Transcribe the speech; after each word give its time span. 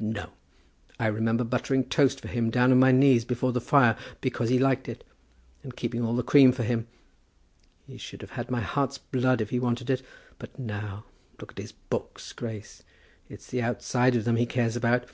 No! 0.00 0.30
I 0.98 1.06
remember 1.06 1.44
buttering 1.44 1.84
toast 1.84 2.20
for 2.20 2.26
him 2.26 2.50
down 2.50 2.72
on 2.72 2.80
my 2.80 2.90
knees 2.90 3.24
before 3.24 3.52
the 3.52 3.60
fire, 3.60 3.96
because 4.20 4.48
he 4.50 4.58
liked 4.58 4.88
it, 4.88 5.04
and 5.62 5.76
keeping 5.76 6.02
all 6.02 6.16
the 6.16 6.24
cream 6.24 6.50
for 6.50 6.64
him. 6.64 6.88
He 7.86 7.96
should 7.96 8.20
have 8.20 8.32
had 8.32 8.50
my 8.50 8.60
heart's 8.60 8.98
blood 8.98 9.40
if 9.40 9.50
he 9.50 9.60
wanted 9.60 9.88
it. 9.90 10.02
But 10.36 10.58
now; 10.58 11.04
look 11.40 11.52
at 11.52 11.58
his 11.58 11.70
books, 11.70 12.32
Grace. 12.32 12.82
It's 13.28 13.46
the 13.48 13.62
outside 13.62 14.16
of 14.16 14.24
them 14.24 14.34
he 14.34 14.46
cares 14.46 14.74
about. 14.74 15.08